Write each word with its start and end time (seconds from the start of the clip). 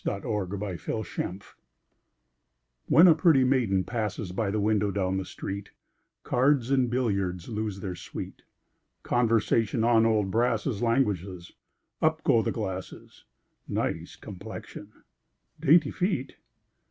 Y 0.03 0.13
Z 0.19 0.27
At 0.27 0.47
the 0.49 0.77
Club 0.77 1.43
When 2.87 3.07
a 3.07 3.13
pretty 3.13 3.43
maiden 3.43 3.83
passes 3.83 4.31
By 4.31 4.49
the 4.49 4.59
window 4.59 4.89
down 4.89 5.17
the 5.17 5.25
street, 5.25 5.69
Cards 6.23 6.71
and 6.71 6.89
billiards 6.89 7.47
lose 7.49 7.81
their 7.81 7.93
sweet; 7.93 8.41
Conversation 9.03 9.83
on 9.83 10.07
old 10.07 10.31
brasses 10.31 10.81
Languishes; 10.81 11.51
up 12.01 12.23
go 12.23 12.41
the 12.41 12.51
glasses: 12.51 13.25
"Nice 13.67 14.15
complexion!" 14.15 14.91
"Dainty 15.59 15.91
feet!" 15.91 16.37